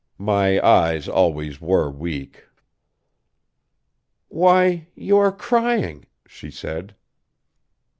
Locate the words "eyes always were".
0.65-1.87